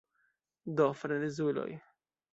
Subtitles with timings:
[0.79, 1.71] Do, frenezuloj.